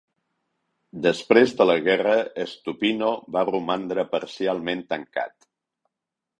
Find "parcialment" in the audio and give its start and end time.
4.17-4.85